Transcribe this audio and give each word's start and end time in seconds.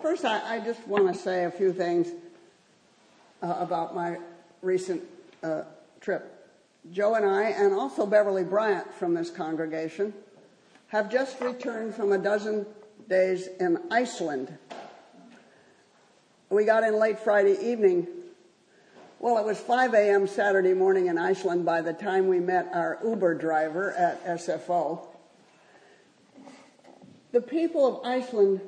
First, 0.00 0.24
I, 0.24 0.58
I 0.58 0.60
just 0.60 0.86
want 0.86 1.12
to 1.12 1.20
say 1.20 1.44
a 1.44 1.50
few 1.50 1.72
things 1.72 2.06
uh, 3.42 3.56
about 3.58 3.96
my 3.96 4.18
recent 4.62 5.02
uh, 5.42 5.62
trip. 6.00 6.48
Joe 6.92 7.16
and 7.16 7.26
I, 7.26 7.46
and 7.46 7.74
also 7.74 8.06
Beverly 8.06 8.44
Bryant 8.44 8.94
from 8.94 9.12
this 9.14 9.28
congregation, 9.28 10.14
have 10.88 11.10
just 11.10 11.40
returned 11.40 11.96
from 11.96 12.12
a 12.12 12.18
dozen 12.18 12.64
days 13.08 13.48
in 13.58 13.80
Iceland. 13.90 14.56
We 16.48 16.64
got 16.64 16.84
in 16.84 16.96
late 16.96 17.18
Friday 17.18 17.58
evening. 17.60 18.06
Well, 19.18 19.36
it 19.36 19.44
was 19.44 19.58
5 19.58 19.94
a.m. 19.94 20.28
Saturday 20.28 20.74
morning 20.74 21.08
in 21.08 21.18
Iceland 21.18 21.64
by 21.64 21.82
the 21.82 21.92
time 21.92 22.28
we 22.28 22.38
met 22.38 22.70
our 22.72 23.00
Uber 23.04 23.34
driver 23.34 23.92
at 23.94 24.24
SFO. 24.24 25.00
The 27.32 27.40
people 27.40 27.84
of 27.84 28.06
Iceland 28.06 28.60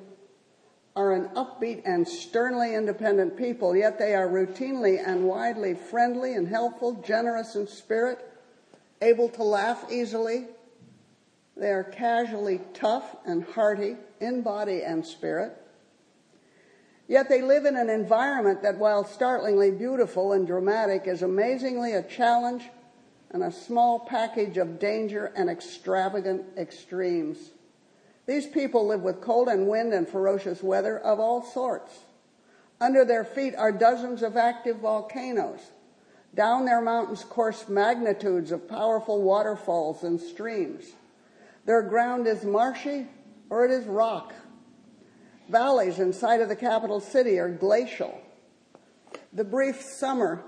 are 0.96 1.12
an 1.12 1.28
upbeat 1.36 1.82
and 1.84 2.06
sternly 2.06 2.74
independent 2.74 3.36
people, 3.36 3.76
yet 3.76 3.98
they 3.98 4.14
are 4.14 4.28
routinely 4.28 5.00
and 5.04 5.24
widely 5.24 5.74
friendly 5.74 6.34
and 6.34 6.48
helpful, 6.48 6.94
generous 7.06 7.54
in 7.54 7.66
spirit, 7.66 8.18
able 9.00 9.28
to 9.28 9.42
laugh 9.42 9.84
easily. 9.90 10.46
They 11.56 11.70
are 11.70 11.84
casually 11.84 12.60
tough 12.74 13.16
and 13.24 13.44
hearty 13.44 13.96
in 14.20 14.42
body 14.42 14.82
and 14.82 15.06
spirit. 15.06 15.56
Yet 17.06 17.28
they 17.28 17.42
live 17.42 17.64
in 17.64 17.76
an 17.76 17.90
environment 17.90 18.62
that, 18.62 18.78
while 18.78 19.04
startlingly 19.04 19.70
beautiful 19.72 20.32
and 20.32 20.46
dramatic, 20.46 21.06
is 21.06 21.22
amazingly 21.22 21.92
a 21.92 22.02
challenge 22.02 22.68
and 23.30 23.42
a 23.42 23.52
small 23.52 24.00
package 24.00 24.58
of 24.58 24.78
danger 24.78 25.32
and 25.36 25.50
extravagant 25.50 26.44
extremes. 26.56 27.50
These 28.30 28.46
people 28.46 28.86
live 28.86 29.02
with 29.02 29.20
cold 29.20 29.48
and 29.48 29.66
wind 29.66 29.92
and 29.92 30.08
ferocious 30.08 30.62
weather 30.62 30.96
of 30.96 31.18
all 31.18 31.42
sorts. 31.42 31.98
Under 32.80 33.04
their 33.04 33.24
feet 33.24 33.56
are 33.56 33.72
dozens 33.72 34.22
of 34.22 34.36
active 34.36 34.76
volcanoes. 34.76 35.58
Down 36.32 36.64
their 36.64 36.80
mountains 36.80 37.24
course 37.24 37.68
magnitudes 37.68 38.52
of 38.52 38.68
powerful 38.68 39.20
waterfalls 39.20 40.04
and 40.04 40.20
streams. 40.20 40.84
Their 41.66 41.82
ground 41.82 42.28
is 42.28 42.44
marshy 42.44 43.08
or 43.48 43.64
it 43.64 43.72
is 43.72 43.84
rock. 43.86 44.32
Valleys 45.48 45.98
inside 45.98 46.40
of 46.40 46.48
the 46.48 46.54
capital 46.54 47.00
city 47.00 47.36
are 47.40 47.50
glacial. 47.50 48.16
The 49.32 49.42
brief 49.42 49.82
summer 49.82 50.44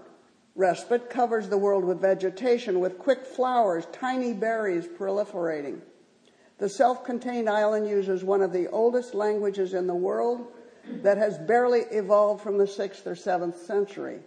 respite 0.54 1.10
covers 1.10 1.48
the 1.48 1.58
world 1.58 1.84
with 1.84 2.00
vegetation, 2.00 2.78
with 2.78 3.00
quick 3.00 3.26
flowers, 3.26 3.86
tiny 3.90 4.34
berries 4.34 4.86
proliferating. 4.86 5.80
The 6.62 6.68
self 6.68 7.02
contained 7.02 7.48
island 7.50 7.88
uses 7.88 8.22
one 8.22 8.40
of 8.40 8.52
the 8.52 8.68
oldest 8.68 9.16
languages 9.16 9.74
in 9.74 9.88
the 9.88 9.96
world 9.96 10.46
that 11.02 11.18
has 11.18 11.36
barely 11.36 11.80
evolved 11.90 12.40
from 12.40 12.56
the 12.56 12.66
6th 12.66 13.04
or 13.04 13.16
7th 13.16 13.56
century. 13.56 14.20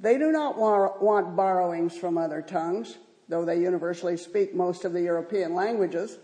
They 0.00 0.16
do 0.16 0.32
not 0.32 0.56
want 0.56 1.36
borrowings 1.36 1.94
from 1.94 2.16
other 2.16 2.40
tongues, 2.40 2.96
though 3.28 3.44
they 3.44 3.60
universally 3.60 4.16
speak 4.16 4.54
most 4.54 4.86
of 4.86 4.94
the 4.94 5.02
European 5.02 5.54
languages. 5.54 6.16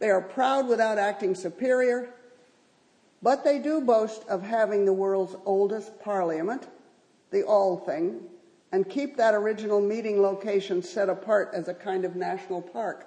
They 0.00 0.10
are 0.10 0.20
proud 0.20 0.66
without 0.66 0.98
acting 0.98 1.36
superior, 1.36 2.12
but 3.22 3.44
they 3.44 3.60
do 3.60 3.80
boast 3.80 4.24
of 4.28 4.42
having 4.42 4.84
the 4.84 4.92
world's 4.92 5.36
oldest 5.44 6.00
parliament, 6.00 6.66
the 7.30 7.44
Althing, 7.44 8.22
and 8.72 8.90
keep 8.90 9.16
that 9.18 9.34
original 9.34 9.80
meeting 9.80 10.20
location 10.20 10.82
set 10.82 11.08
apart 11.08 11.52
as 11.54 11.68
a 11.68 11.74
kind 11.74 12.04
of 12.04 12.16
national 12.16 12.60
park. 12.60 13.06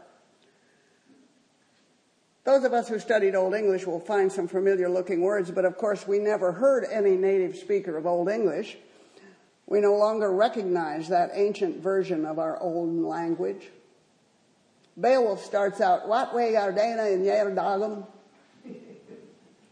Those 2.46 2.64
of 2.64 2.74
us 2.74 2.88
who 2.88 3.00
studied 3.00 3.34
Old 3.34 3.56
English 3.56 3.88
will 3.88 4.00
find 4.00 4.32
some 4.32 4.48
familiar 4.48 4.88
looking 4.88 5.22
words, 5.22 5.50
but 5.50 5.66
of 5.66 5.78
course 5.78 6.08
we 6.08 6.20
never 6.20 6.52
heard 6.52 6.86
any 6.92 7.18
native 7.18 7.56
speaker 7.56 7.98
of 7.98 8.06
Old 8.06 8.30
English. 8.30 8.78
We 9.66 9.82
no 9.82 9.96
longer 9.96 10.32
recognize 10.32 11.08
that 11.10 11.32
ancient 11.34 11.82
version 11.82 12.24
of 12.24 12.38
our 12.38 12.62
old 12.62 12.94
language. 12.94 13.72
Beowulf 14.96 15.44
starts 15.44 15.82
out, 15.82 16.08
What 16.08 16.36
way 16.36 16.52
Gardena 16.54 17.12
in 17.12 17.24
Yerdagum? 17.24 18.06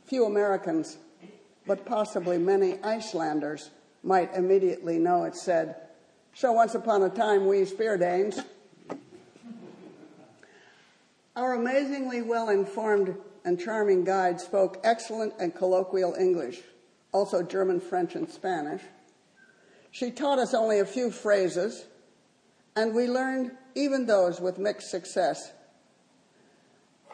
Few 0.06 0.26
Americans, 0.26 0.98
but 1.68 1.86
possibly 1.86 2.40
many 2.40 2.82
Icelanders, 2.84 3.70
might 4.02 4.34
immediately 4.34 4.98
know 4.98 5.26
it 5.26 5.36
said, 5.36 5.76
So 6.34 6.52
once 6.52 6.74
upon 6.74 7.04
a 7.04 7.10
time 7.10 7.46
we 7.46 7.66
Speardanes 7.66 8.44
our 11.36 11.54
amazingly 11.54 12.22
well 12.22 12.50
informed 12.50 13.16
and 13.46 13.60
charming 13.60 14.04
guide 14.04 14.40
spoke 14.40 14.80
excellent 14.84 15.34
and 15.40 15.56
colloquial 15.56 16.14
English, 16.14 16.62
also 17.12 17.42
German, 17.42 17.80
French, 17.80 18.16
and 18.16 18.30
Spanish. 18.30 18.82
She 19.92 20.12
taught 20.12 20.40
us 20.40 20.54
only 20.54 20.80
a 20.80 20.86
few 20.86 21.12
phrases, 21.12 21.86
and 22.76 22.96
we 22.96 23.08
learned 23.08 23.52
even 23.76 24.06
those 24.06 24.40
with 24.40 24.58
mixed 24.58 24.90
success. 24.90 25.52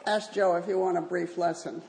Ask 0.06 0.34
Joe 0.34 0.56
if 0.56 0.68
you 0.68 0.80
want 0.80 0.98
a 0.98 1.02
brief 1.02 1.38
lesson. 1.38 1.82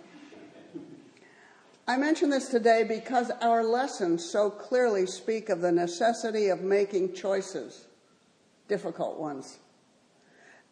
I 1.87 1.97
mention 1.97 2.31
this 2.31 2.49
today 2.49 2.85
because 2.85 3.31
our 3.41 3.65
lessons 3.65 4.25
so 4.31 4.49
clearly 4.51 5.07
speak 5.07 5.49
of 5.49 5.61
the 5.61 5.73
necessity 5.73 6.49
of 6.49 6.61
making 6.63 7.15
choices, 7.15 7.87
difficult 8.69 9.19
ones. 9.19 9.59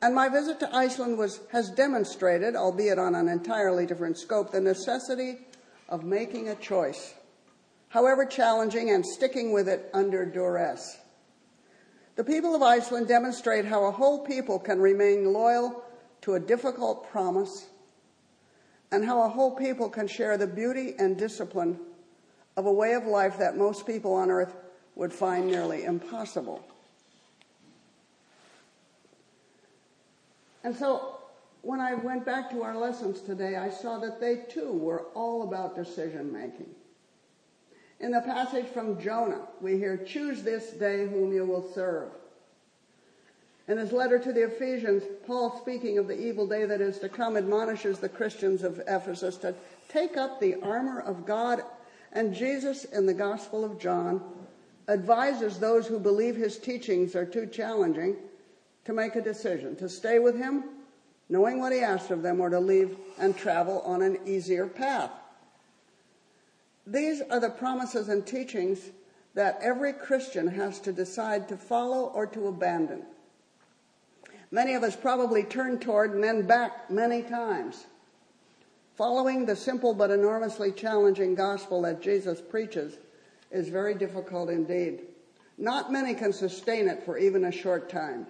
And 0.00 0.14
my 0.14 0.28
visit 0.28 0.60
to 0.60 0.74
Iceland 0.74 1.18
was, 1.18 1.40
has 1.50 1.70
demonstrated, 1.70 2.54
albeit 2.54 2.98
on 2.98 3.14
an 3.14 3.28
entirely 3.28 3.84
different 3.84 4.16
scope, 4.16 4.52
the 4.52 4.60
necessity 4.60 5.38
of 5.88 6.04
making 6.04 6.48
a 6.48 6.54
choice, 6.54 7.14
however 7.88 8.24
challenging, 8.24 8.90
and 8.90 9.04
sticking 9.04 9.52
with 9.52 9.68
it 9.68 9.90
under 9.92 10.24
duress. 10.24 10.98
The 12.14 12.24
people 12.24 12.54
of 12.54 12.62
Iceland 12.62 13.08
demonstrate 13.08 13.64
how 13.64 13.86
a 13.86 13.92
whole 13.92 14.24
people 14.24 14.58
can 14.58 14.80
remain 14.80 15.32
loyal 15.32 15.82
to 16.22 16.34
a 16.34 16.40
difficult 16.40 17.10
promise, 17.10 17.66
and 18.92 19.04
how 19.04 19.22
a 19.22 19.28
whole 19.28 19.54
people 19.56 19.88
can 19.88 20.06
share 20.06 20.36
the 20.36 20.46
beauty 20.46 20.94
and 20.98 21.16
discipline 21.16 21.78
of 22.56 22.66
a 22.66 22.72
way 22.72 22.94
of 22.94 23.04
life 23.04 23.38
that 23.38 23.56
most 23.56 23.86
people 23.86 24.14
on 24.14 24.30
earth 24.30 24.54
would 24.94 25.12
find 25.12 25.46
nearly 25.46 25.84
impossible. 25.84 26.64
And 30.68 30.76
so 30.76 31.16
when 31.62 31.80
I 31.80 31.94
went 31.94 32.26
back 32.26 32.50
to 32.50 32.62
our 32.62 32.76
lessons 32.76 33.22
today, 33.22 33.56
I 33.56 33.70
saw 33.70 33.98
that 34.00 34.20
they 34.20 34.44
too 34.50 34.70
were 34.70 35.06
all 35.14 35.44
about 35.44 35.74
decision 35.74 36.30
making. 36.30 36.68
In 38.00 38.10
the 38.10 38.20
passage 38.20 38.66
from 38.66 39.00
Joshua, 39.00 39.48
we 39.62 39.78
hear, 39.78 39.96
Choose 39.96 40.42
this 40.42 40.72
day 40.72 41.08
whom 41.08 41.32
you 41.32 41.46
will 41.46 41.72
serve. 41.72 42.10
In 43.66 43.78
his 43.78 43.92
letter 43.92 44.18
to 44.18 44.30
the 44.30 44.42
Ephesians, 44.42 45.04
Paul, 45.26 45.58
speaking 45.58 45.96
of 45.96 46.06
the 46.06 46.20
evil 46.20 46.46
day 46.46 46.66
that 46.66 46.82
is 46.82 46.98
to 46.98 47.08
come, 47.08 47.38
admonishes 47.38 47.98
the 47.98 48.10
Christians 48.10 48.62
of 48.62 48.82
Ephesus 48.86 49.38
to 49.38 49.54
take 49.88 50.18
up 50.18 50.38
the 50.38 50.56
armor 50.60 51.00
of 51.00 51.24
God. 51.24 51.62
And 52.12 52.34
Jesus, 52.34 52.84
in 52.84 53.06
the 53.06 53.14
Gospel 53.14 53.64
of 53.64 53.80
John, 53.80 54.20
advises 54.86 55.58
those 55.58 55.86
who 55.86 55.98
believe 55.98 56.36
his 56.36 56.58
teachings 56.58 57.16
are 57.16 57.24
too 57.24 57.46
challenging 57.46 58.16
to 58.88 58.94
make 58.94 59.16
a 59.16 59.20
decision 59.20 59.76
to 59.76 59.86
stay 59.86 60.18
with 60.18 60.34
him, 60.34 60.64
knowing 61.28 61.60
what 61.60 61.74
he 61.74 61.80
asked 61.80 62.10
of 62.10 62.22
them, 62.22 62.40
or 62.40 62.48
to 62.48 62.58
leave 62.58 62.96
and 63.18 63.36
travel 63.36 63.82
on 63.82 64.00
an 64.00 64.18
easier 64.24 64.66
path. 64.66 65.10
These 66.86 67.20
are 67.30 67.38
the 67.38 67.50
promises 67.50 68.08
and 68.08 68.26
teachings 68.26 68.80
that 69.34 69.58
every 69.60 69.92
Christian 69.92 70.48
has 70.48 70.80
to 70.80 70.90
decide 70.90 71.48
to 71.48 71.56
follow 71.58 72.06
or 72.14 72.26
to 72.28 72.46
abandon. 72.46 73.02
Many 74.50 74.72
of 74.72 74.82
us 74.82 74.96
probably 74.96 75.42
turn 75.42 75.78
toward 75.78 76.14
and 76.14 76.24
then 76.24 76.46
back 76.46 76.90
many 76.90 77.20
times. 77.20 77.84
Following 78.96 79.44
the 79.44 79.54
simple 79.54 79.92
but 79.92 80.10
enormously 80.10 80.72
challenging 80.72 81.34
gospel 81.34 81.82
that 81.82 82.00
Jesus 82.00 82.40
preaches 82.40 82.96
is 83.50 83.68
very 83.68 83.94
difficult 83.94 84.48
indeed. 84.48 85.02
Not 85.58 85.92
many 85.92 86.14
can 86.14 86.32
sustain 86.32 86.88
it 86.88 87.02
for 87.02 87.18
even 87.18 87.44
a 87.44 87.52
short 87.52 87.90
time. 87.90 88.26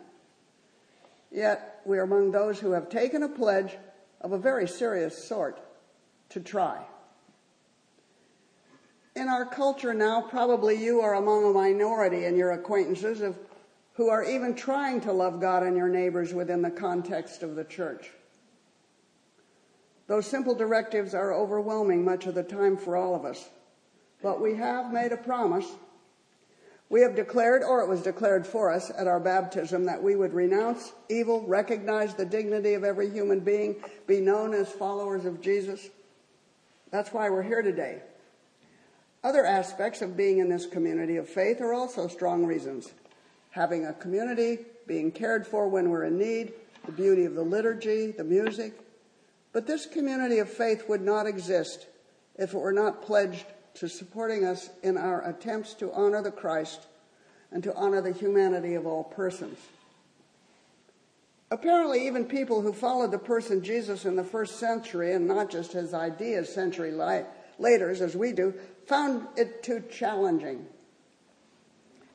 Yet 1.30 1.80
we 1.84 1.98
are 1.98 2.02
among 2.02 2.30
those 2.30 2.58
who 2.58 2.72
have 2.72 2.88
taken 2.88 3.22
a 3.22 3.28
pledge 3.28 3.76
of 4.20 4.32
a 4.32 4.38
very 4.38 4.66
serious 4.66 5.16
sort 5.22 5.60
to 6.30 6.40
try. 6.40 6.84
In 9.14 9.28
our 9.28 9.44
culture 9.44 9.94
now, 9.94 10.22
probably 10.22 10.76
you 10.76 11.00
are 11.00 11.14
among 11.14 11.44
a 11.44 11.52
minority 11.52 12.24
in 12.24 12.36
your 12.36 12.52
acquaintances 12.52 13.20
of 13.20 13.36
who 13.94 14.08
are 14.08 14.22
even 14.22 14.54
trying 14.54 15.00
to 15.00 15.12
love 15.12 15.40
God 15.40 15.64
and 15.64 15.76
your 15.76 15.88
neighbors 15.88 16.32
within 16.32 16.62
the 16.62 16.70
context 16.70 17.42
of 17.42 17.56
the 17.56 17.64
church. 17.64 18.10
Those 20.06 20.26
simple 20.26 20.54
directives 20.54 21.14
are 21.14 21.34
overwhelming 21.34 22.04
much 22.04 22.26
of 22.26 22.34
the 22.34 22.44
time 22.44 22.76
for 22.76 22.96
all 22.96 23.16
of 23.16 23.24
us. 23.24 23.48
But 24.22 24.40
we 24.40 24.54
have 24.54 24.92
made 24.92 25.12
a 25.12 25.16
promise 25.16 25.66
we 26.90 27.02
have 27.02 27.14
declared, 27.14 27.62
or 27.62 27.82
it 27.82 27.88
was 27.88 28.02
declared 28.02 28.46
for 28.46 28.72
us 28.72 28.90
at 28.96 29.06
our 29.06 29.20
baptism, 29.20 29.84
that 29.84 30.02
we 30.02 30.16
would 30.16 30.32
renounce 30.32 30.92
evil, 31.10 31.44
recognize 31.46 32.14
the 32.14 32.24
dignity 32.24 32.74
of 32.74 32.84
every 32.84 33.10
human 33.10 33.40
being, 33.40 33.76
be 34.06 34.20
known 34.20 34.54
as 34.54 34.70
followers 34.70 35.26
of 35.26 35.42
Jesus. 35.42 35.88
That's 36.90 37.12
why 37.12 37.28
we're 37.28 37.42
here 37.42 37.60
today. 37.60 38.00
Other 39.22 39.44
aspects 39.44 40.00
of 40.00 40.16
being 40.16 40.38
in 40.38 40.48
this 40.48 40.64
community 40.64 41.16
of 41.16 41.28
faith 41.28 41.60
are 41.60 41.74
also 41.74 42.08
strong 42.08 42.46
reasons. 42.46 42.90
Having 43.50 43.84
a 43.84 43.92
community, 43.92 44.60
being 44.86 45.10
cared 45.10 45.46
for 45.46 45.68
when 45.68 45.90
we're 45.90 46.04
in 46.04 46.16
need, 46.16 46.52
the 46.86 46.92
beauty 46.92 47.26
of 47.26 47.34
the 47.34 47.42
liturgy, 47.42 48.12
the 48.12 48.24
music. 48.24 48.80
But 49.52 49.66
this 49.66 49.84
community 49.84 50.38
of 50.38 50.48
faith 50.48 50.88
would 50.88 51.02
not 51.02 51.26
exist 51.26 51.86
if 52.36 52.54
it 52.54 52.58
were 52.58 52.72
not 52.72 53.02
pledged 53.02 53.44
to 53.74 53.88
supporting 53.88 54.44
us 54.44 54.70
in 54.82 54.96
our 54.96 55.26
attempts 55.28 55.74
to 55.74 55.92
honor 55.92 56.22
the 56.22 56.30
Christ 56.30 56.80
and 57.52 57.62
to 57.62 57.74
honor 57.74 58.00
the 58.00 58.12
humanity 58.12 58.74
of 58.74 58.86
all 58.86 59.04
persons. 59.04 59.58
Apparently, 61.50 62.06
even 62.06 62.26
people 62.26 62.60
who 62.60 62.72
followed 62.72 63.10
the 63.10 63.18
person 63.18 63.62
Jesus 63.62 64.04
in 64.04 64.16
the 64.16 64.24
first 64.24 64.58
century, 64.58 65.12
and 65.14 65.26
not 65.26 65.50
just 65.50 65.72
his 65.72 65.94
ideas 65.94 66.52
century 66.52 66.92
later, 66.92 67.90
as 67.90 68.14
we 68.14 68.32
do, 68.32 68.52
found 68.86 69.26
it 69.36 69.62
too 69.62 69.82
challenging. 69.90 70.66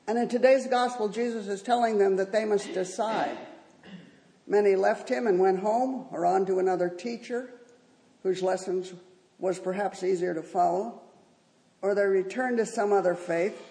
And 0.08 0.18
in 0.18 0.28
today's 0.28 0.68
gospel, 0.68 1.08
Jesus 1.10 1.48
is 1.48 1.62
telling 1.62 1.98
them 1.98 2.18
that 2.18 2.32
they 2.32 2.46
must 2.46 2.74
decide. 2.74 3.38
Many 4.46 4.76
left 4.76 5.10
him 5.10 5.26
and 5.26 5.40
went 5.40 5.60
home 5.60 6.08
or 6.12 6.26
on 6.26 6.46
to 6.48 6.60
another 6.60 6.90
teacher 6.90 7.50
whose 8.22 8.44
lessons 8.44 8.94
was 9.40 9.58
perhaps 9.58 10.04
easier 10.04 10.34
to 10.34 10.44
follow, 10.44 11.02
or 11.84 11.94
they 11.94 12.06
return 12.06 12.58
to 12.58 12.66
some 12.66 12.92
other 12.92 13.14
faith, 13.14 13.62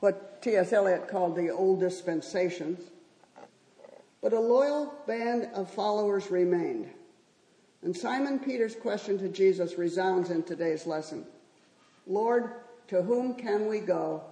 what 0.00 0.40
T.S. 0.40 0.72
Eliot 0.72 1.08
called 1.08 1.36
the 1.36 1.50
old 1.50 1.80
dispensations 1.80 2.80
but 4.20 4.32
a 4.32 4.40
loyal 4.40 4.94
band 5.06 5.48
of 5.54 5.70
followers 5.70 6.30
remained. 6.30 6.88
And 7.82 7.96
Simon 7.96 8.38
Peter's 8.40 8.74
question 8.74 9.18
to 9.18 9.28
Jesus 9.28 9.78
resounds 9.78 10.30
in 10.30 10.42
today's 10.42 10.86
lesson 10.86 11.24
Lord, 12.06 12.52
to 12.88 13.02
whom 13.02 13.34
can 13.34 13.66
we 13.68 13.80
go? 13.80 14.22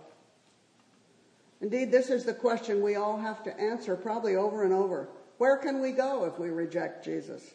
Indeed, 1.61 1.91
this 1.91 2.11
is 2.11 2.25
the 2.25 2.35
question 2.35 2.83
we 2.83 2.97
all 2.97 3.19
have 3.19 3.43
to 3.45 3.61
answer 3.61 3.97
probably 3.97 4.37
over 4.37 4.65
and 4.65 4.73
over. 4.73 5.09
Where 5.39 5.57
can 5.57 5.81
we 5.81 5.93
go 5.93 6.25
if 6.25 6.39
we 6.39 6.49
reject 6.49 7.05
Jesus? 7.05 7.55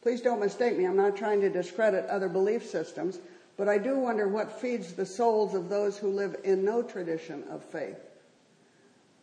Please 0.00 0.20
don't 0.20 0.40
mistake 0.40 0.76
me, 0.76 0.84
I'm 0.84 0.96
not 0.96 1.16
trying 1.16 1.40
to 1.42 1.48
discredit 1.48 2.06
other 2.06 2.28
belief 2.28 2.66
systems, 2.66 3.20
but 3.62 3.68
I 3.68 3.78
do 3.78 3.96
wonder 3.96 4.26
what 4.26 4.60
feeds 4.60 4.92
the 4.92 5.06
souls 5.06 5.54
of 5.54 5.68
those 5.68 5.96
who 5.96 6.08
live 6.08 6.34
in 6.42 6.64
no 6.64 6.82
tradition 6.82 7.44
of 7.48 7.62
faith. 7.62 8.00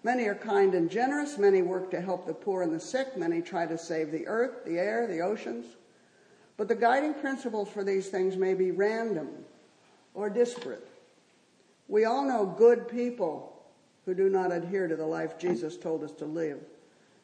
Many 0.01 0.27
are 0.27 0.33
kind 0.33 0.75
and 0.75 0.89
generous. 0.89 1.37
Many 1.37 1.61
work 1.61 1.91
to 1.91 1.99
help 1.99 2.25
the 2.25 2.33
poor 2.33 2.61
and 2.61 2.73
the 2.73 2.79
sick. 2.79 3.17
Many 3.17 3.41
try 3.41 3.65
to 3.65 3.77
save 3.77 4.13
the 4.13 4.25
earth, 4.27 4.63
the 4.63 4.79
air, 4.79 5.07
the 5.07 5.19
oceans. 5.19 5.65
But 6.55 6.69
the 6.69 6.75
guiding 6.75 7.15
principles 7.15 7.67
for 7.67 7.83
these 7.83 8.07
things 8.07 8.37
may 8.37 8.53
be 8.53 8.71
random 8.71 9.27
or 10.13 10.29
disparate. 10.29 10.87
We 11.89 12.05
all 12.05 12.23
know 12.23 12.45
good 12.45 12.87
people 12.87 13.61
who 14.05 14.13
do 14.13 14.29
not 14.29 14.53
adhere 14.53 14.87
to 14.87 14.95
the 14.95 15.05
life 15.05 15.37
Jesus 15.37 15.75
told 15.75 16.01
us 16.01 16.13
to 16.13 16.25
live, 16.25 16.61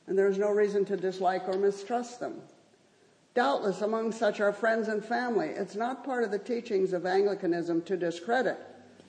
and 0.08 0.18
there 0.18 0.28
is 0.28 0.38
no 0.38 0.50
reason 0.50 0.84
to 0.84 0.98
dislike 0.98 1.48
or 1.48 1.58
mistrust 1.58 2.20
them. 2.20 2.42
Doubtless, 3.36 3.82
among 3.82 4.14
such 4.14 4.40
are 4.40 4.54
friends 4.54 4.88
and 4.88 5.04
family. 5.04 5.50
It's 5.50 5.76
not 5.76 6.06
part 6.06 6.24
of 6.24 6.32
the 6.32 6.40
teachings 6.40 6.94
of 6.94 7.06
Anglicanism 7.06 7.82
to 7.82 7.98
discredit 7.98 8.58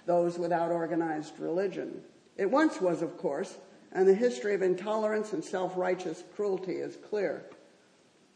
those 0.04 0.36
without 0.36 0.72
organized 0.72 1.38
religion. 1.38 2.02
It 2.36 2.50
once 2.50 2.80
was, 2.80 3.02
of 3.02 3.16
course, 3.16 3.56
and 3.92 4.06
the 4.06 4.14
history 4.14 4.52
of 4.54 4.62
intolerance 4.62 5.32
and 5.32 5.44
self 5.44 5.76
righteous 5.76 6.24
cruelty 6.34 6.72
is 6.72 6.96
clear. 6.96 7.44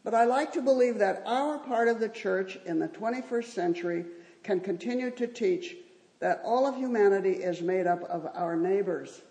But 0.05 0.13
I 0.13 0.23
like 0.23 0.53
to 0.53 0.61
believe 0.61 0.97
that 0.99 1.23
our 1.25 1.59
part 1.59 1.89
of 1.89 1.99
the 1.99 2.09
church 2.09 2.57
in 2.65 2.79
the 2.79 2.87
21st 2.87 3.45
century 3.45 4.05
can 4.43 4.61
continue 4.61 5.11
to 5.11 5.27
teach 5.27 5.75
that 6.21 6.41
all 6.45 6.65
of 6.65 6.77
humanity 6.77 7.33
is 7.33 7.61
made 7.61 7.85
up 7.85 8.01
of 8.03 8.29
our 8.33 8.55
neighbors. 8.55 9.21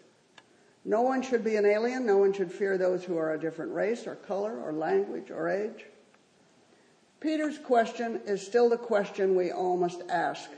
No 0.85 1.01
one 1.01 1.23
should 1.23 1.43
be 1.43 1.57
an 1.57 1.65
alien. 1.65 2.05
No 2.05 2.19
one 2.19 2.35
should 2.35 2.53
fear 2.53 2.77
those 2.77 3.03
who 3.03 3.17
are 3.17 3.33
a 3.33 3.41
different 3.41 3.73
race 3.73 4.07
or 4.07 4.15
color 4.15 4.61
or 4.61 4.75
language 4.75 5.31
or 5.31 5.49
age. 5.49 5.87
Peter's 7.21 7.59
question 7.59 8.21
is 8.27 8.45
still 8.45 8.69
the 8.69 8.79
question 8.79 9.37
we 9.37 9.53
all 9.53 9.77
must 9.77 10.03
ask 10.09 10.51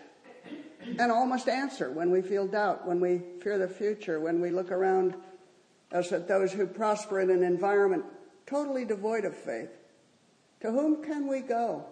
and 0.99 1.13
all 1.13 1.27
must 1.27 1.49
answer 1.49 1.91
when 1.91 2.11
we 2.11 2.23
feel 2.23 2.47
doubt, 2.47 2.87
when 2.87 3.01
we 3.01 3.23
fear 3.43 3.59
the 3.59 3.69
future, 3.69 4.21
when 4.21 4.41
we 4.41 4.51
look 4.51 4.71
around 4.71 5.15
us 5.93 6.13
at 6.13 6.29
those 6.29 6.53
who 6.53 6.67
prosper 6.67 7.21
in 7.21 7.31
an 7.31 7.43
environment 7.43 8.05
totally 8.47 8.85
devoid 8.85 9.25
of 9.25 9.37
faith. 9.37 9.71
To 10.61 10.71
whom 10.71 11.03
can 11.03 11.27
we 11.27 11.41
go? 11.41 11.85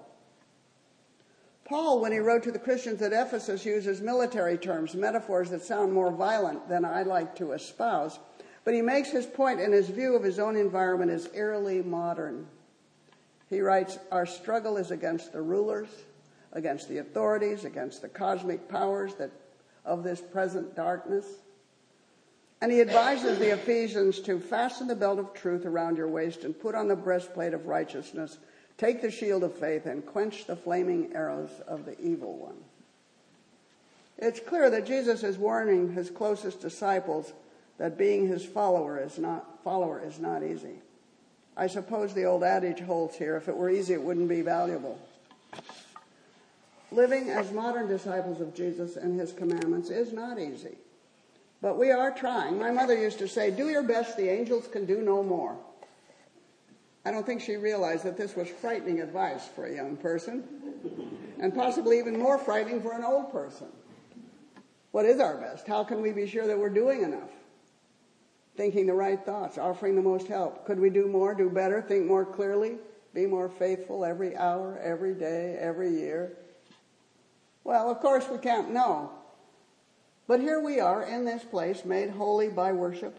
Paul, 1.64 2.00
when 2.00 2.12
he 2.12 2.18
wrote 2.18 2.42
to 2.44 2.52
the 2.52 2.58
Christians 2.58 3.02
at 3.02 3.12
Ephesus, 3.12 3.64
uses 3.64 4.00
military 4.00 4.58
terms, 4.58 4.94
metaphors 4.94 5.50
that 5.50 5.62
sound 5.62 5.92
more 5.92 6.10
violent 6.10 6.68
than 6.68 6.84
I 6.84 7.02
like 7.02 7.36
to 7.36 7.52
espouse. 7.52 8.18
But 8.64 8.74
he 8.74 8.82
makes 8.82 9.10
his 9.10 9.26
point, 9.26 9.60
and 9.60 9.72
his 9.72 9.88
view 9.88 10.16
of 10.16 10.22
his 10.22 10.38
own 10.38 10.56
environment 10.56 11.10
is 11.10 11.28
eerily 11.32 11.82
modern. 11.82 12.46
He 13.50 13.60
writes, 13.60 13.98
Our 14.10 14.24
struggle 14.24 14.78
is 14.78 14.90
against 14.90 15.32
the 15.32 15.42
rulers 15.42 15.88
against 16.52 16.88
the 16.88 16.98
authorities, 16.98 17.64
against 17.64 18.02
the 18.02 18.08
cosmic 18.08 18.68
powers 18.68 19.14
that 19.14 19.30
of 19.84 20.02
this 20.02 20.20
present 20.20 20.76
darkness. 20.76 21.24
And 22.60 22.70
he 22.70 22.80
advises 22.80 23.38
the 23.38 23.54
Ephesians 23.54 24.20
to 24.20 24.38
fasten 24.38 24.86
the 24.86 24.94
belt 24.94 25.18
of 25.18 25.32
truth 25.32 25.64
around 25.64 25.96
your 25.96 26.08
waist 26.08 26.44
and 26.44 26.58
put 26.58 26.74
on 26.74 26.88
the 26.88 26.96
breastplate 26.96 27.54
of 27.54 27.66
righteousness, 27.66 28.36
take 28.76 29.00
the 29.00 29.10
shield 29.10 29.42
of 29.42 29.54
faith, 29.54 29.86
and 29.86 30.04
quench 30.04 30.46
the 30.46 30.56
flaming 30.56 31.12
arrows 31.14 31.50
of 31.66 31.86
the 31.86 31.98
evil 32.00 32.36
one. 32.36 32.56
It's 34.18 34.40
clear 34.40 34.68
that 34.68 34.86
Jesus 34.86 35.22
is 35.22 35.38
warning 35.38 35.94
his 35.94 36.10
closest 36.10 36.60
disciples 36.60 37.32
that 37.78 37.96
being 37.96 38.28
his 38.28 38.44
follower 38.44 39.00
is 39.00 39.18
not 39.18 39.64
follower 39.64 40.02
is 40.04 40.18
not 40.18 40.42
easy. 40.42 40.82
I 41.56 41.66
suppose 41.66 42.14
the 42.14 42.24
old 42.24 42.42
adage 42.42 42.80
holds 42.80 43.16
here 43.16 43.36
if 43.36 43.48
it 43.48 43.56
were 43.56 43.70
easy 43.70 43.94
it 43.94 44.02
wouldn't 44.02 44.28
be 44.28 44.40
valuable. 44.40 44.98
Living 46.92 47.30
as 47.30 47.52
modern 47.52 47.88
disciples 47.88 48.40
of 48.40 48.54
Jesus 48.54 48.96
and 48.96 49.18
his 49.18 49.32
commandments 49.32 49.90
is 49.90 50.12
not 50.12 50.38
easy. 50.38 50.76
But 51.62 51.78
we 51.78 51.90
are 51.90 52.10
trying. 52.10 52.58
My 52.58 52.70
mother 52.70 52.98
used 52.98 53.18
to 53.18 53.28
say, 53.28 53.50
Do 53.50 53.68
your 53.68 53.82
best, 53.82 54.16
the 54.16 54.28
angels 54.28 54.66
can 54.66 54.86
do 54.86 55.02
no 55.02 55.22
more. 55.22 55.56
I 57.04 57.10
don't 57.10 57.24
think 57.24 57.40
she 57.40 57.56
realized 57.56 58.04
that 58.04 58.16
this 58.16 58.36
was 58.36 58.48
frightening 58.48 59.00
advice 59.00 59.46
for 59.46 59.66
a 59.66 59.74
young 59.74 59.96
person, 59.96 60.44
and 61.38 61.54
possibly 61.54 61.98
even 61.98 62.18
more 62.18 62.38
frightening 62.38 62.82
for 62.82 62.92
an 62.92 63.04
old 63.04 63.32
person. 63.32 63.68
What 64.92 65.06
is 65.06 65.20
our 65.20 65.36
best? 65.36 65.66
How 65.66 65.84
can 65.84 66.02
we 66.02 66.12
be 66.12 66.26
sure 66.26 66.46
that 66.46 66.58
we're 66.58 66.68
doing 66.68 67.02
enough? 67.02 67.30
Thinking 68.60 68.84
the 68.84 68.92
right 68.92 69.18
thoughts, 69.18 69.56
offering 69.56 69.96
the 69.96 70.02
most 70.02 70.28
help. 70.28 70.66
Could 70.66 70.78
we 70.78 70.90
do 70.90 71.08
more, 71.08 71.34
do 71.34 71.48
better, 71.48 71.80
think 71.80 72.04
more 72.04 72.26
clearly, 72.26 72.76
be 73.14 73.24
more 73.24 73.48
faithful 73.48 74.04
every 74.04 74.36
hour, 74.36 74.78
every 74.82 75.14
day, 75.14 75.56
every 75.58 75.88
year? 75.88 76.36
Well, 77.64 77.90
of 77.90 78.00
course, 78.00 78.28
we 78.28 78.36
can't 78.36 78.70
know. 78.70 79.12
But 80.26 80.40
here 80.40 80.60
we 80.60 80.78
are 80.78 81.04
in 81.04 81.24
this 81.24 81.42
place, 81.42 81.86
made 81.86 82.10
holy 82.10 82.50
by 82.50 82.72
worship, 82.72 83.18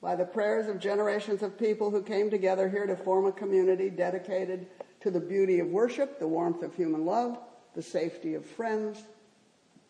by 0.00 0.14
the 0.14 0.24
prayers 0.24 0.68
of 0.68 0.78
generations 0.78 1.42
of 1.42 1.58
people 1.58 1.90
who 1.90 2.00
came 2.00 2.30
together 2.30 2.68
here 2.68 2.86
to 2.86 2.94
form 2.94 3.26
a 3.26 3.32
community 3.32 3.90
dedicated 3.90 4.68
to 5.00 5.10
the 5.10 5.18
beauty 5.18 5.58
of 5.58 5.66
worship, 5.66 6.20
the 6.20 6.28
warmth 6.28 6.62
of 6.62 6.76
human 6.76 7.04
love, 7.04 7.40
the 7.74 7.82
safety 7.82 8.34
of 8.34 8.46
friends, 8.46 9.02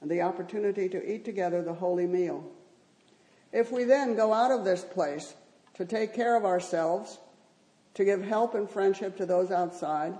and 0.00 0.10
the 0.10 0.22
opportunity 0.22 0.88
to 0.88 1.06
eat 1.06 1.26
together 1.26 1.60
the 1.60 1.74
holy 1.74 2.06
meal. 2.06 2.50
If 3.52 3.72
we 3.72 3.84
then 3.84 4.14
go 4.14 4.32
out 4.32 4.50
of 4.50 4.64
this 4.64 4.84
place 4.84 5.34
to 5.74 5.84
take 5.84 6.14
care 6.14 6.36
of 6.36 6.44
ourselves, 6.44 7.18
to 7.94 8.04
give 8.04 8.22
help 8.22 8.54
and 8.54 8.68
friendship 8.68 9.16
to 9.16 9.26
those 9.26 9.50
outside, 9.50 10.14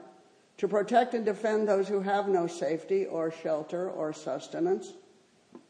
to 0.56 0.68
protect 0.68 1.14
and 1.14 1.24
defend 1.24 1.68
those 1.68 1.88
who 1.88 2.00
have 2.00 2.28
no 2.28 2.46
safety 2.46 3.06
or 3.06 3.30
shelter 3.30 3.88
or 3.88 4.12
sustenance. 4.12 4.92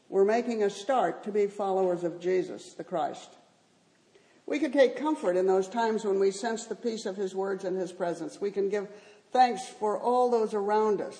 We're 0.09 0.25
making 0.25 0.63
a 0.63 0.69
start 0.69 1.23
to 1.25 1.31
be 1.31 1.45
followers 1.47 2.03
of 2.03 2.19
Jesus, 2.19 2.73
the 2.73 2.83
Christ. 2.83 3.29
We 4.47 4.57
can 4.57 4.71
take 4.71 4.97
comfort 4.97 5.35
in 5.35 5.45
those 5.45 5.67
times 5.67 6.03
when 6.03 6.19
we 6.19 6.31
sense 6.31 6.65
the 6.65 6.75
peace 6.75 7.05
of 7.05 7.15
His 7.15 7.35
words 7.35 7.63
and 7.63 7.77
His 7.77 7.91
presence. 7.91 8.41
We 8.41 8.49
can 8.49 8.69
give 8.69 8.87
thanks 9.31 9.67
for 9.67 9.99
all 9.99 10.31
those 10.31 10.55
around 10.55 11.01
us. 11.01 11.19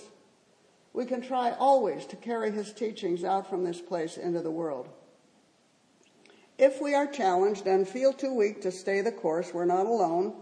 We 0.93 1.05
can 1.05 1.21
try 1.21 1.51
always 1.51 2.07
to 2.07 2.15
carry 2.15 2.49
His 2.49 2.73
teachings 2.73 3.23
out 3.23 3.47
from 3.47 3.63
this 3.63 3.79
place 3.79 4.17
into 4.17 4.41
the 4.41 4.49
world. 4.49 4.89
If 6.59 6.81
we 6.81 6.93
are 6.93 7.07
challenged 7.07 7.67
and 7.67 7.87
feel 7.87 8.11
too 8.11 8.33
weak 8.33 8.61
to 8.63 8.71
stay 8.71 8.99
the 8.99 9.13
course, 9.13 9.53
we're 9.53 9.63
not 9.63 9.85
alone 9.85 10.33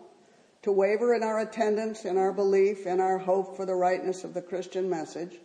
to 0.63 0.71
waver 0.71 1.13
in 1.13 1.21
our 1.21 1.39
attendance, 1.41 2.05
in 2.05 2.17
our 2.17 2.33
belief, 2.33 2.88
in 2.88 3.00
our 3.00 3.19
hope 3.19 3.55
for 3.55 3.67
the 3.67 3.75
rightness 3.75 4.24
of 4.24 4.33
the 4.33 4.41
Christian 4.41 4.89
message 4.89 5.38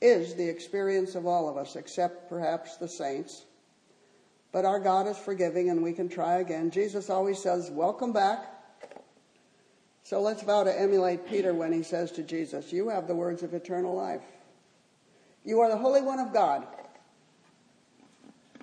is 0.00 0.34
the 0.34 0.48
experience 0.48 1.14
of 1.14 1.26
all 1.26 1.46
of 1.46 1.58
us, 1.58 1.76
except 1.76 2.30
perhaps 2.30 2.78
the 2.78 2.88
saints. 2.88 3.44
But 4.50 4.64
our 4.64 4.80
God 4.80 5.06
is 5.08 5.18
forgiving 5.18 5.68
and 5.68 5.82
we 5.82 5.92
can 5.92 6.08
try 6.08 6.38
again. 6.38 6.70
Jesus 6.70 7.10
always 7.10 7.38
says, 7.38 7.70
Welcome 7.70 8.14
back. 8.14 8.46
So 10.04 10.22
let's 10.22 10.42
vow 10.42 10.64
to 10.64 10.80
emulate 10.80 11.28
Peter 11.28 11.52
when 11.52 11.74
he 11.74 11.82
says 11.82 12.12
to 12.12 12.22
Jesus, 12.22 12.72
You 12.72 12.88
have 12.88 13.06
the 13.06 13.14
words 13.14 13.42
of 13.42 13.52
eternal 13.52 13.94
life. 13.94 14.24
You 15.44 15.60
are 15.60 15.68
the 15.68 15.76
Holy 15.76 16.00
One 16.00 16.18
of 16.18 16.32
God. 16.32 16.66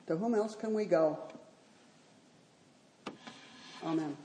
To 0.08 0.18
whom 0.18 0.36
else 0.36 0.56
can 0.56 0.74
we 0.74 0.86
go? 0.86 1.18
Amen. 3.86 4.16